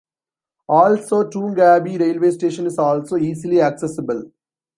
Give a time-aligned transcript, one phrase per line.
[0.67, 4.31] Also, Toongabie Railway station is also easily accessible.